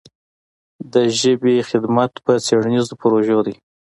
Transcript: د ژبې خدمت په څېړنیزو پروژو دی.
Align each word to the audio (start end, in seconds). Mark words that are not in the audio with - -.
د 0.93 0.95
ژبې 1.19 1.55
خدمت 1.69 2.11
په 2.25 2.33
څېړنیزو 2.45 2.93
پروژو 3.01 3.39
دی. 3.47 3.55